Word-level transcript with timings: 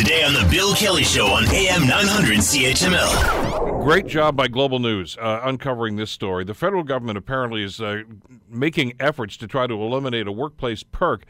Today 0.00 0.24
on 0.24 0.32
The 0.32 0.48
Bill 0.50 0.74
Kelly 0.74 1.04
Show 1.04 1.26
on 1.26 1.44
AM 1.48 1.86
900 1.86 2.38
CHML. 2.38 3.82
Great 3.82 4.06
job 4.06 4.34
by 4.34 4.48
Global 4.48 4.78
News 4.78 5.18
uh, 5.18 5.42
uncovering 5.44 5.96
this 5.96 6.10
story. 6.10 6.42
The 6.42 6.54
federal 6.54 6.84
government 6.84 7.18
apparently 7.18 7.62
is 7.62 7.82
uh, 7.82 8.04
making 8.48 8.94
efforts 8.98 9.36
to 9.36 9.46
try 9.46 9.66
to 9.66 9.74
eliminate 9.74 10.26
a 10.26 10.32
workplace 10.32 10.82
perk 10.82 11.26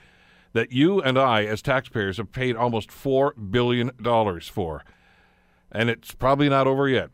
that 0.52 0.70
you 0.70 1.02
and 1.02 1.18
I, 1.18 1.46
as 1.46 1.62
taxpayers, 1.62 2.18
have 2.18 2.30
paid 2.30 2.54
almost 2.54 2.90
$4 2.90 3.50
billion 3.50 3.90
for. 4.40 4.84
And 5.72 5.90
it's 5.90 6.14
probably 6.14 6.48
not 6.48 6.68
over 6.68 6.88
yet. 6.88 7.10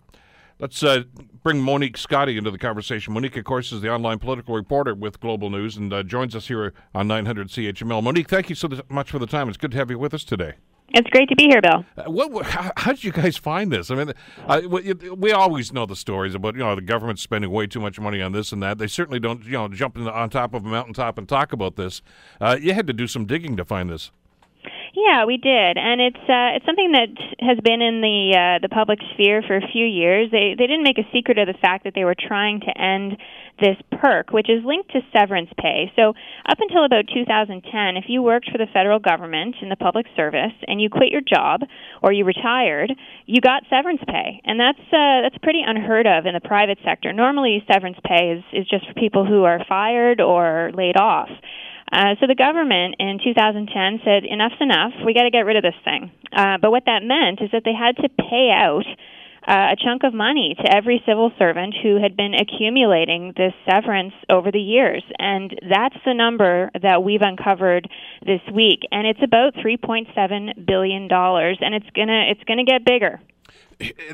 Let's 0.58 0.82
uh, 0.82 1.04
bring 1.42 1.62
Monique 1.62 1.96
Scotti 1.96 2.36
into 2.36 2.50
the 2.50 2.58
conversation. 2.58 3.14
Monique, 3.14 3.38
of 3.38 3.44
course, 3.44 3.72
is 3.72 3.80
the 3.80 3.90
online 3.90 4.18
political 4.18 4.54
reporter 4.54 4.94
with 4.94 5.20
Global 5.20 5.48
News 5.48 5.78
and 5.78 5.90
uh, 5.90 6.02
joins 6.02 6.36
us 6.36 6.48
here 6.48 6.74
on 6.94 7.08
900 7.08 7.48
CHML. 7.48 8.02
Monique, 8.02 8.28
thank 8.28 8.50
you 8.50 8.54
so 8.54 8.68
much 8.90 9.10
for 9.10 9.18
the 9.18 9.26
time. 9.26 9.48
It's 9.48 9.56
good 9.56 9.70
to 9.70 9.78
have 9.78 9.90
you 9.90 9.98
with 9.98 10.12
us 10.12 10.22
today. 10.22 10.56
It's 10.90 11.08
great 11.10 11.28
to 11.28 11.36
be 11.36 11.44
here, 11.44 11.60
Bill. 11.60 11.84
Uh, 11.96 12.10
what, 12.10 12.46
how, 12.46 12.70
how, 12.76 12.92
did 12.92 13.02
you 13.02 13.12
guys 13.12 13.36
find 13.36 13.72
this? 13.72 13.90
I 13.90 13.96
mean, 13.96 14.12
uh, 14.46 14.62
we 15.16 15.32
always 15.32 15.72
know 15.72 15.84
the 15.84 15.96
stories 15.96 16.34
about 16.34 16.54
you 16.54 16.60
know 16.60 16.74
the 16.74 16.80
government 16.80 17.18
spending 17.18 17.50
way 17.50 17.66
too 17.66 17.80
much 17.80 17.98
money 17.98 18.22
on 18.22 18.32
this 18.32 18.52
and 18.52 18.62
that. 18.62 18.78
They 18.78 18.86
certainly 18.86 19.18
don't 19.18 19.44
you 19.44 19.52
know 19.52 19.68
jump 19.68 19.98
on 19.98 20.30
top 20.30 20.54
of 20.54 20.64
a 20.64 20.68
mountaintop 20.68 21.18
and 21.18 21.28
talk 21.28 21.52
about 21.52 21.76
this. 21.76 22.02
Uh, 22.40 22.56
you 22.60 22.72
had 22.72 22.86
to 22.86 22.92
do 22.92 23.06
some 23.06 23.26
digging 23.26 23.56
to 23.56 23.64
find 23.64 23.90
this. 23.90 24.12
Yeah, 24.96 25.26
we 25.26 25.36
did, 25.36 25.76
and 25.76 26.00
it's 26.00 26.24
uh, 26.24 26.56
it's 26.56 26.64
something 26.64 26.92
that 26.92 27.12
has 27.44 27.60
been 27.60 27.82
in 27.82 28.00
the 28.00 28.32
uh, 28.32 28.58
the 28.64 28.72
public 28.72 28.98
sphere 29.12 29.44
for 29.46 29.54
a 29.54 29.68
few 29.70 29.84
years. 29.84 30.30
They 30.32 30.56
they 30.56 30.66
didn't 30.66 30.84
make 30.84 30.96
a 30.96 31.04
secret 31.12 31.36
of 31.36 31.46
the 31.46 31.58
fact 31.60 31.84
that 31.84 31.92
they 31.94 32.04
were 32.04 32.16
trying 32.16 32.60
to 32.60 32.72
end 32.72 33.18
this 33.60 33.76
perk, 34.00 34.32
which 34.32 34.48
is 34.48 34.64
linked 34.64 34.92
to 34.92 35.00
severance 35.12 35.50
pay. 35.60 35.92
So 35.96 36.16
up 36.48 36.56
until 36.60 36.84
about 36.84 37.12
2010, 37.12 37.60
if 37.96 38.04
you 38.08 38.22
worked 38.22 38.48
for 38.50 38.56
the 38.56 38.72
federal 38.72 38.98
government 38.98 39.56
in 39.60 39.68
the 39.68 39.76
public 39.76 40.06
service 40.16 40.56
and 40.66 40.80
you 40.80 40.88
quit 40.88 41.12
your 41.12 41.20
job 41.20 41.60
or 42.02 42.12
you 42.12 42.24
retired, 42.24 42.92
you 43.26 43.42
got 43.42 43.68
severance 43.68 44.00
pay, 44.08 44.40
and 44.48 44.58
that's 44.58 44.80
uh, 44.96 45.28
that's 45.28 45.36
pretty 45.42 45.60
unheard 45.60 46.06
of 46.06 46.24
in 46.24 46.32
the 46.32 46.40
private 46.40 46.78
sector. 46.82 47.12
Normally, 47.12 47.62
severance 47.70 47.98
pay 48.02 48.32
is 48.32 48.44
is 48.64 48.66
just 48.66 48.88
for 48.88 48.94
people 48.94 49.26
who 49.26 49.44
are 49.44 49.60
fired 49.68 50.22
or 50.22 50.70
laid 50.72 50.96
off. 50.96 51.28
Uh, 51.92 52.14
so 52.20 52.26
the 52.26 52.34
government 52.34 52.96
in 52.98 53.18
2010 53.22 54.00
said, 54.04 54.24
enough's 54.24 54.60
enough. 54.60 54.92
We 55.04 55.14
got 55.14 55.22
to 55.22 55.30
get 55.30 55.46
rid 55.46 55.56
of 55.56 55.62
this 55.62 55.78
thing. 55.84 56.10
Uh, 56.32 56.58
but 56.60 56.70
what 56.70 56.84
that 56.86 57.02
meant 57.02 57.40
is 57.40 57.50
that 57.52 57.62
they 57.64 57.74
had 57.74 57.96
to 58.02 58.08
pay 58.08 58.50
out 58.50 58.86
uh, 59.46 59.72
a 59.72 59.76
chunk 59.76 60.02
of 60.02 60.12
money 60.12 60.56
to 60.58 60.74
every 60.74 61.00
civil 61.06 61.30
servant 61.38 61.74
who 61.82 62.02
had 62.02 62.16
been 62.16 62.34
accumulating 62.34 63.32
this 63.36 63.54
severance 63.68 64.12
over 64.28 64.50
the 64.50 64.60
years. 64.60 65.04
And 65.18 65.54
that's 65.70 65.94
the 66.04 66.14
number 66.14 66.70
that 66.82 67.04
we've 67.04 67.22
uncovered 67.22 67.88
this 68.24 68.40
week. 68.52 68.80
And 68.90 69.06
it's 69.06 69.22
about 69.22 69.54
$3.7 69.54 70.66
billion. 70.66 71.08
And 71.10 71.74
it's 71.74 71.90
going 71.94 72.08
to 72.08 72.22
it's 72.28 72.42
gonna 72.44 72.64
get 72.64 72.84
bigger 72.84 73.20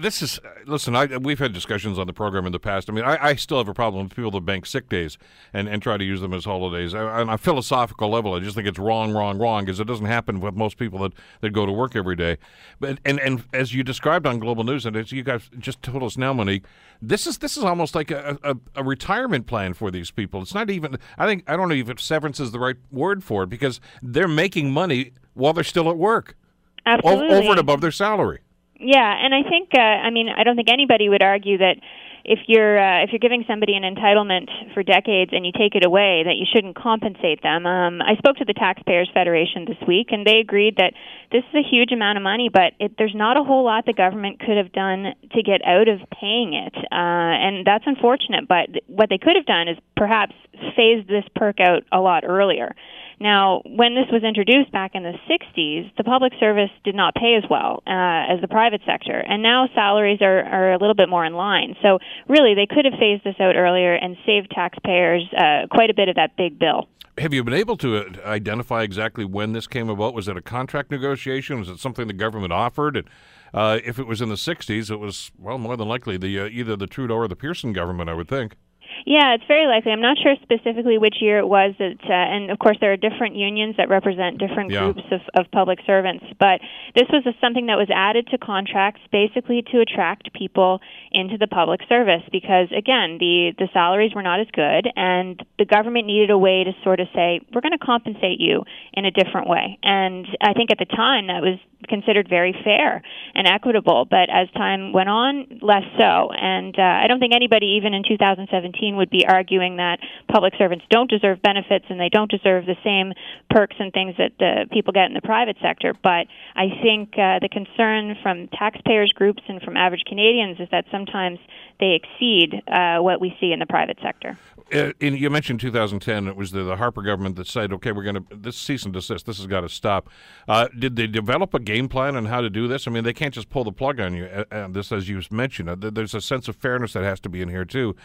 this 0.01 0.23
is 0.23 0.41
listen. 0.67 0.97
I, 0.97 1.07
we've 1.19 1.39
had 1.39 1.53
discussions 1.53 1.99
on 1.99 2.09
the 2.09 2.13
program 2.13 2.47
in 2.47 2.53
the 2.53 2.59
past. 2.59 2.91
I 2.91 2.93
mean, 2.93 3.05
I, 3.05 3.29
I, 3.29 3.35
still 3.37 3.59
have 3.59 3.69
a 3.69 3.75
problem 3.75 4.05
with 4.05 4.17
people 4.17 4.33
that 4.33 4.45
bank 4.45 4.67
sick 4.67 4.89
days 4.89 5.19
and, 5.53 5.69
and 5.69 5.81
try 5.81 5.97
to 5.97 6.05
use 6.05 6.21
them 6.21 6.35
as 6.35 6.45
holidays. 6.45 6.95
on 6.95 7.29
a 7.29 7.39
philosophical 7.39 8.09
level, 8.09 8.35
I 8.35 8.41
just 8.41 8.57
think 8.57 8.67
it's 8.67 8.79
wrong, 8.79 9.13
wrong, 9.13 9.39
wrong 9.39 9.65
because 9.65 9.79
it 9.79 9.87
doesn't 9.87 10.07
happen 10.07 10.41
with 10.41 10.57
most 10.57 10.79
people 10.79 10.99
that, 11.01 11.13
that 11.43 11.51
go 11.51 11.65
to 11.65 11.71
work 11.71 11.95
every 11.95 12.17
day. 12.17 12.39
But 12.81 12.99
and 13.05 13.21
and 13.21 13.45
as 13.53 13.73
you 13.73 13.85
described 13.85 14.27
on 14.27 14.41
Global 14.41 14.65
News, 14.65 14.85
and 14.85 14.97
as 14.97 15.13
you 15.13 15.23
guys 15.23 15.49
just 15.59 15.81
told 15.83 16.03
us 16.03 16.17
now, 16.17 16.33
Monique, 16.33 16.65
this 17.01 17.27
is 17.29 17.39
this 17.39 17.57
is 17.57 17.63
almost 17.63 17.95
like 17.95 18.11
a, 18.11 18.39
a, 18.43 18.57
a 18.75 18.83
retirement 18.83 19.47
plan 19.47 19.75
for 19.75 19.93
these 19.93 20.11
people. 20.11 20.43
It's 20.43 20.55
not 20.55 20.71
even. 20.71 20.99
I 21.17 21.27
think 21.27 21.49
I 21.49 21.57
don't 21.57 21.69
know 21.69 21.75
if 21.77 22.01
severance 22.01 22.41
is 22.41 22.51
the 22.51 22.59
right 22.59 22.77
word 22.91 23.23
for 23.23 23.45
it 23.45 23.49
because 23.49 23.81
they're 24.03 24.27
making 24.27 24.73
money 24.73 25.13
while 25.35 25.53
they're 25.53 25.63
still 25.63 25.89
at 25.89 25.97
work, 25.97 26.37
Absolutely. 26.85 27.37
over 27.37 27.51
and 27.51 27.61
above 27.61 27.81
their 27.81 27.93
salary. 27.93 28.41
Yeah, 28.83 29.15
and 29.25 29.33
I 29.33 29.49
think 29.49 29.71
uh, 29.75 29.81
I 29.81 30.11
mean 30.11 30.29
I 30.29 30.43
don't 30.43 30.57
think 30.57 30.69
anybody 30.71 31.09
would 31.09 31.23
argue 31.23 31.59
that 31.59 31.77
if 32.25 32.41
you're 32.47 32.79
uh, 32.79 33.05
if 33.05 33.11
you're 33.11 33.23
giving 33.23 33.45
somebody 33.47 33.75
an 33.75 33.83
entitlement 33.83 34.51
for 34.75 34.83
decades 34.83 35.31
and 35.33 35.47
you 35.47 35.53
take 35.53 35.75
it 35.75 35.85
away, 35.85 36.23
that 36.25 36.35
you 36.35 36.47
shouldn't 36.53 36.75
compensate 36.75 37.43
them. 37.43 37.67
Um, 37.67 38.03
I 38.03 38.17
spoke 38.17 38.37
to 38.37 38.45
the 38.45 38.55
Taxpayers 38.55 39.09
Federation 39.15 39.67
this 39.67 39.79
week, 39.87 40.09
and 40.11 40.27
they 40.27 40.39
agreed 40.39 40.77
that 40.77 40.95
this 41.31 41.43
is 41.51 41.55
a 41.55 41.69
huge 41.69 41.93
amount 41.93 42.19
of 42.19 42.23
money, 42.23 42.49
but 42.53 42.75
it, 42.79 42.95
there's 42.99 43.15
not 43.15 43.37
a 43.37 43.45
whole 43.45 43.65
lot 43.65 43.87
the 43.87 43.93
government 43.93 44.41
could 44.41 44.57
have 44.57 44.73
done 44.73 45.15
to 45.31 45.43
get 45.43 45.63
out 45.65 45.89
of 45.89 45.99
paying 46.11 46.55
it, 46.55 46.75
uh, 46.91 47.35
and 47.39 47.67
that's 47.67 47.85
unfortunate. 47.87 48.47
But 48.49 48.83
what 48.87 49.11
they 49.11 49.19
could 49.19 49.37
have 49.37 49.47
done 49.47 49.69
is 49.69 49.79
perhaps 49.97 50.35
phased 50.77 51.09
this 51.09 51.25
perk 51.35 51.61
out 51.61 51.83
a 51.93 51.99
lot 51.99 52.25
earlier. 52.27 52.75
Now, 53.23 53.63
when 53.65 53.95
this 53.95 54.11
was 54.11 54.25
introduced 54.25 54.73
back 54.73 54.97
in 54.97 55.05
the 55.05 55.15
60s, 55.31 55.95
the 55.97 56.03
public 56.03 56.33
service 56.41 56.71
did 56.83 56.97
not 56.97 57.15
pay 57.15 57.39
as 57.39 57.49
well 57.49 57.81
uh, 57.87 58.35
as 58.35 58.41
the 58.41 58.49
private 58.49 58.81
sector, 58.85 59.17
and 59.17 59.45
now 59.45 59.69
salaries 59.77 60.19
are, 60.21 60.43
are 60.43 60.73
a 60.73 60.79
little 60.79 60.97
bit 60.97 61.09
more 61.09 61.25
in 61.25 61.35
line. 61.35 61.77
So, 61.83 62.01
really, 62.27 62.55
they 62.57 62.67
could 62.67 62.85
have 62.85 62.99
phased 62.99 63.23
this 63.23 63.37
out 63.39 63.55
earlier 63.55 63.95
and 63.95 64.17
saved 64.27 64.51
taxpayers 64.51 65.23
uh, 65.39 65.69
quite 65.71 65.89
a 65.89 65.95
bit 65.95 66.09
of 66.09 66.17
that 66.17 66.37
big 66.37 66.59
bill. 66.59 66.89
Have 67.19 67.33
you 67.33 67.45
been 67.45 67.55
able 67.55 67.77
to 67.77 67.99
uh, 67.99 68.29
identify 68.29 68.83
exactly 68.83 69.25
when 69.25 69.53
this 69.53 69.69
came 69.69 69.89
about? 69.89 70.15
Was 70.15 70.27
it 70.27 70.37
a 70.37 70.43
contract 70.43 70.91
negotiation? 70.91 71.61
Was 71.61 71.69
it 71.69 71.79
something 71.79 72.09
the 72.09 72.13
government 72.15 72.53
offered? 72.53 72.97
And, 72.97 73.09
uh, 73.55 73.79
if 73.85 74.01
it 74.01 74.09
was 74.09 74.21
in 74.21 74.31
the 74.31 74.35
60s, 74.35 74.91
it 74.91 74.97
was, 74.97 75.31
well, 75.39 75.59
more 75.59 75.77
than 75.77 75.87
likely 75.87 76.17
the 76.17 76.41
uh, 76.41 76.47
either 76.47 76.75
the 76.75 76.89
Trudeau 76.89 77.15
or 77.15 77.29
the 77.29 77.37
Pearson 77.37 77.73
government, 77.73 78.11
I 78.11 78.15
would 78.15 78.29
think. 78.29 78.57
Yeah, 79.05 79.35
it's 79.35 79.45
very 79.49 79.67
likely. 79.67 79.93
I'm 79.93 80.01
not 80.01 80.17
sure 80.23 80.35
specifically 80.43 80.99
which 80.99 81.17
year 81.21 81.39
it 81.39 81.49
was. 81.49 81.75
That, 81.79 81.99
uh, 82.05 82.13
and 82.13 82.51
of 82.51 82.59
course, 82.59 82.77
there 82.81 82.93
are 82.93 82.97
different 82.97 83.37
unions 83.37 83.77
that 83.79 83.89
represent 83.89 84.39
different 84.39 84.71
yeah. 84.71 84.93
groups 84.93 85.03
of, 85.11 85.21
of 85.35 85.51
public 85.51 85.81
servants. 85.87 86.25
But 86.39 86.61
this 86.95 87.09
was 87.11 87.27
a, 87.27 87.33
something 87.41 87.67
that 87.67 87.77
was 87.77 87.89
added 87.93 88.29
to 88.29 88.39
contracts 88.39 89.01
basically 89.11 89.63
to 89.73 89.81
attract 89.81 90.33
people 90.35 90.81
into 91.11 91.37
the 91.39 91.47
public 91.47 91.81
service 91.89 92.23
because, 92.31 92.69
again, 92.77 93.19
the, 93.19 93.53
the 93.59 93.69
salaries 93.73 94.15
were 94.15 94.23
not 94.23 94.41
as 94.41 94.47
good, 94.53 94.89
and 94.97 95.43
the 95.59 95.65
government 95.65 96.07
needed 96.07 96.31
a 96.31 96.39
way 96.39 96.65
to 96.65 96.73
sort 96.85 97.01
of 97.01 97.09
say, 97.15 97.41
we're 97.53 97.61
going 97.61 97.77
to 97.77 97.85
compensate 97.85 98.39
you 98.39 98.63
in 98.93 99.05
a 99.05 99.11
different 99.11 99.49
way. 99.49 99.79
And 99.83 100.27
I 100.41 100.53
think 100.53 100.71
at 100.71 100.79
the 100.79 100.87
time 100.87 101.27
that 101.27 101.43
was 101.43 101.59
considered 101.89 102.29
very 102.29 102.55
fair 102.65 103.03
and 103.35 103.47
equitable. 103.47 104.07
But 104.09 104.31
as 104.31 104.51
time 104.53 104.93
went 104.93 105.09
on, 105.09 105.59
less 105.61 105.85
so. 105.99 106.31
And 106.33 106.75
uh, 106.79 106.83
I 106.83 107.07
don't 107.09 107.21
think 107.21 107.35
anybody, 107.35 107.79
even 107.79 107.95
in 107.95 108.03
2017, 108.07 108.97
would 108.97 109.11
be 109.11 109.27
arguing 109.27 109.77
that 109.77 109.99
public 110.31 110.55
servants 110.59 110.85
don't 110.91 111.11
deserve 111.11 111.43
benefits 111.43 111.87
and 111.89 112.01
they 112.01 112.09
don't 112.09 112.31
deserve 112.31 112.67
the 112.67 112.77
same 112.85 113.13
perks 113.51 113.77
and 113.79 113.93
things 113.93 114.15
that 114.19 114.33
the 114.39 114.67
people 114.73 114.93
get 114.93 115.07
in 115.07 115.15
the 115.15 115.23
private 115.23 115.57
sector. 115.63 115.95
But 116.03 116.27
I 116.55 116.69
think 116.83 117.15
uh, 117.15 117.39
the 117.41 117.49
concern 117.51 118.17
from 118.23 118.49
taxpayers 118.49 119.13
groups 119.15 119.43
and 119.49 119.61
from 119.63 119.77
average 119.77 120.03
Canadians 120.07 120.61
is 120.61 120.69
that 120.71 120.85
sometimes 120.91 121.39
they 121.81 121.99
exceed 121.99 122.63
uh, 122.69 122.99
what 122.99 123.21
we 123.21 123.35
see 123.41 123.53
in 123.53 123.59
the 123.59 123.67
private 123.67 123.99
sector. 124.03 124.39
Uh, 124.73 124.93
in, 125.01 125.17
you 125.17 125.29
mentioned 125.29 125.61
2010. 125.61 126.29
It 126.29 126.37
was 126.37 126.53
the, 126.53 126.63
the, 126.63 126.77
Harper 126.77 127.03
government 127.03 127.37
that 127.37 127.47
said, 127.47 127.73
"Okay, 127.73 127.93
we're 127.93 128.05
going 128.05 128.15
to 128.15 128.25
this 128.35 128.57
cease 128.57 128.85
and 128.85 128.93
desist. 128.93 129.27
This 129.27 129.39
has 129.39 129.47
got 129.47 129.61
to 129.63 129.69
stop." 129.69 130.09
Uh, 130.49 130.69
did 130.79 130.97
they 130.97 131.07
develop 131.07 131.53
a 131.55 131.59
game 131.73 131.89
plan 131.89 132.17
on 132.17 132.27
how 132.27 132.41
to 132.41 132.51
do 132.51 132.69
this? 132.69 132.87
I 132.87 132.91
mean, 132.91 133.05
they 133.05 133.13
can't 133.13 133.33
just 133.33 133.49
pull 133.49 133.65
the 133.65 133.73
plug 133.73 134.01
on 134.01 134.15
you. 134.15 134.25
Uh, 134.25 134.69
this, 134.69 134.93
as 134.93 135.09
you 135.09 135.21
mentioned, 135.31 135.69
uh, 135.71 135.77
there's 135.79 136.15
a 136.15 136.21
sense 136.21 136.49
of 136.49 136.57
fairness 136.57 136.93
that 136.93 137.03
has 137.03 137.21
to 137.21 137.29
be 137.29 137.41
in 137.41 137.49
here 137.49 137.65
too. 137.65 137.97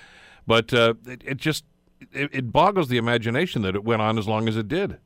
But 0.46 0.74
uh, 0.74 0.94
it, 1.06 1.22
it, 1.26 1.38
just 1.38 1.66
it, 2.12 2.30
it 2.34 2.52
boggles 2.52 2.88
the 2.88 2.98
imagination 2.98 3.62
that 3.64 3.76
it 3.76 3.84
went 3.84 4.02
on 4.02 4.18
as 4.18 4.28
long 4.28 4.48
as 4.48 4.56
it 4.56 4.68
did. 4.68 4.98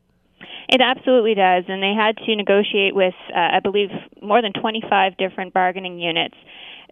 It 0.69 0.79
absolutely 0.79 1.33
does, 1.33 1.65
and 1.67 1.83
they 1.83 1.93
had 1.93 2.15
to 2.17 2.35
negotiate 2.35 2.95
with, 2.95 3.15
uh, 3.35 3.57
I 3.57 3.59
believe, 3.59 3.89
more 4.21 4.41
than 4.41 4.53
25 4.53 5.17
different 5.17 5.53
bargaining 5.53 5.99
units 5.99 6.35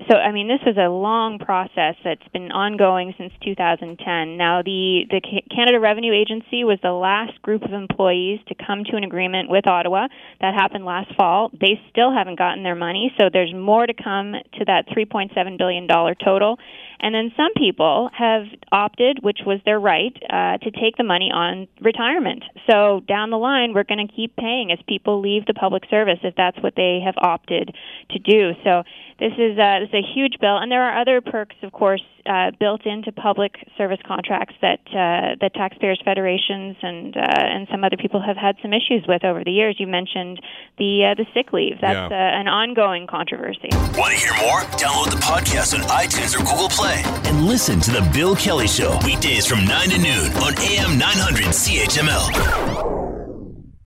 so 0.08 0.16
I 0.16 0.32
mean 0.32 0.48
this 0.48 0.62
is 0.66 0.78
a 0.78 0.88
long 0.88 1.40
process 1.40 1.96
that's 2.04 2.28
been 2.32 2.52
ongoing 2.52 3.14
since 3.18 3.34
2010. 3.44 4.38
Now 4.38 4.62
the 4.62 5.04
the 5.10 5.22
Canada 5.54 5.80
Revenue 5.80 6.14
Agency 6.14 6.64
was 6.64 6.80
the 6.82 6.92
last 6.92 7.42
group 7.42 7.64
of 7.64 7.74
employees 7.74 8.40
to 8.48 8.56
come 8.56 8.84
to 8.86 8.96
an 8.96 9.04
agreement 9.04 9.50
with 9.50 9.68
Ottawa. 9.68 10.08
That 10.42 10.54
happened 10.54 10.86
last 10.86 11.14
fall. 11.16 11.52
They 11.52 11.82
still 11.92 12.14
haven't 12.14 12.38
gotten 12.38 12.64
their 12.64 12.76
money, 12.76 13.12
so 13.20 13.30
there's 13.32 13.54
more 13.54 13.86
to 13.86 13.94
come 13.94 14.34
to 14.58 14.66
that 14.66 14.88
3.7 14.88 15.58
billion 15.58 15.88
dollar 15.88 16.16
total. 16.16 16.58
And 17.00 17.16
then 17.16 17.32
some 17.38 17.54
people 17.56 18.10
have 18.18 18.44
opted, 18.72 19.20
which 19.22 19.40
was 19.46 19.60
their 19.66 19.80
right, 19.80 20.16
uh, 20.30 20.58
to 20.58 20.72
take 20.72 20.98
the 20.98 21.04
money 21.04 21.32
on 21.34 21.68
retirement. 21.82 22.44
So 22.70 23.02
down 23.08 23.30
the 23.30 23.38
line, 23.38 23.74
we're 23.74 23.84
going 23.84 24.06
to 24.06 24.14
keep 24.14 24.36
paying 24.36 24.72
as 24.72 24.80
people 24.88 25.22
leave 25.22 25.46
the 25.46 25.54
public 25.54 25.84
service 25.90 26.20
if 26.24 26.36
that's 26.36 26.58
what 26.62 26.74
they 26.76 27.02
have 27.04 27.16
opted 27.18 27.74
to 28.12 28.20
do. 28.20 28.52
So 28.64 28.84
this 29.20 29.34
is, 29.38 29.58
uh, 29.58 29.80
this 29.80 29.90
is 29.90 30.04
a 30.04 30.14
huge 30.14 30.36
bill, 30.42 30.58
and 30.58 30.72
there 30.72 30.84
are 30.84 31.00
other 31.00 31.22
perks, 31.22 31.56
of 31.64 31.72
course, 31.72 32.04
uh, 32.30 32.52
built 32.60 32.86
into 32.86 33.12
public 33.12 33.56
service 33.76 33.98
contracts 34.06 34.54
that 34.62 34.80
uh, 34.90 35.36
that 35.42 35.52
taxpayers 35.56 36.00
federations 36.06 36.78
and 36.82 37.18
uh, 37.18 37.22
and 37.26 37.68
some 37.72 37.84
other 37.84 37.98
people 37.98 38.22
have 38.22 38.38
had 38.38 38.56
some 38.62 38.72
issues 38.72 39.04
with 39.08 39.26
over 39.26 39.44
the 39.44 39.52
years. 39.52 39.78
You 39.80 39.88
mentioned 39.88 40.40
the 40.78 41.12
uh, 41.12 41.16
the 41.16 41.26
sick 41.34 41.52
leave. 41.52 41.82
That's 41.82 42.12
yeah. 42.12 42.18
Uh, 42.18 42.40
an 42.40 42.48
ongoing 42.48 43.08
controversy. 43.08 43.70
Want 43.98 44.14
to 44.14 44.20
hear 44.20 44.34
more? 44.38 44.62
Download 44.78 45.10
the 45.10 45.18
podcast 45.18 45.74
on 45.74 45.82
iTunes 45.90 46.36
or 46.36 46.46
Google 46.46 46.70
Play 46.70 47.02
and 47.26 47.46
listen 47.46 47.80
to 47.82 47.92
the 47.92 48.08
Bill 48.14 48.36
Kelly 48.36 48.68
Show 48.68 48.98
weekdays 49.04 49.48
from 49.48 49.66
nine 49.66 49.90
to 49.90 49.98
noon 49.98 50.32
on 50.38 50.54
AM 50.60 51.00
900 51.00 51.46
CHML. 51.46 52.79